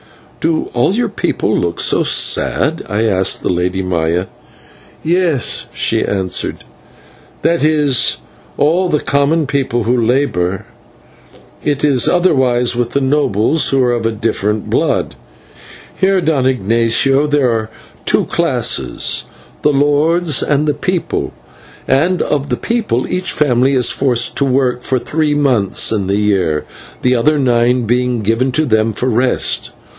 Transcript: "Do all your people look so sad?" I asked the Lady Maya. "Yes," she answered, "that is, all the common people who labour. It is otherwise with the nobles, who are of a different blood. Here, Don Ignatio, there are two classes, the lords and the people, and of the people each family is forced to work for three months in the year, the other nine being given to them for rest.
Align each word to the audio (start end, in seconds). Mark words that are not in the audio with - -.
"Do 0.39 0.71
all 0.73 0.93
your 0.95 1.09
people 1.09 1.55
look 1.55 1.79
so 1.79 2.01
sad?" 2.01 2.83
I 2.89 3.03
asked 3.03 3.43
the 3.43 3.49
Lady 3.53 3.83
Maya. 3.83 4.25
"Yes," 5.03 5.67
she 5.71 6.03
answered, 6.03 6.63
"that 7.43 7.63
is, 7.63 8.17
all 8.57 8.89
the 8.89 9.01
common 9.01 9.45
people 9.45 9.83
who 9.83 9.95
labour. 9.95 10.65
It 11.63 11.83
is 11.85 12.07
otherwise 12.07 12.75
with 12.75 12.89
the 12.93 13.01
nobles, 13.01 13.69
who 13.69 13.83
are 13.83 13.91
of 13.91 14.07
a 14.07 14.11
different 14.11 14.67
blood. 14.71 15.13
Here, 15.95 16.19
Don 16.19 16.47
Ignatio, 16.47 17.27
there 17.27 17.51
are 17.51 17.69
two 18.07 18.25
classes, 18.25 19.25
the 19.61 19.69
lords 19.69 20.41
and 20.41 20.65
the 20.67 20.73
people, 20.73 21.31
and 21.87 22.19
of 22.23 22.49
the 22.49 22.57
people 22.57 23.05
each 23.07 23.31
family 23.31 23.75
is 23.75 23.91
forced 23.91 24.35
to 24.37 24.45
work 24.45 24.81
for 24.81 24.97
three 24.97 25.35
months 25.35 25.91
in 25.91 26.07
the 26.07 26.17
year, 26.19 26.65
the 27.03 27.13
other 27.15 27.37
nine 27.37 27.85
being 27.85 28.23
given 28.23 28.51
to 28.53 28.65
them 28.65 28.93
for 28.93 29.07
rest. 29.07 29.69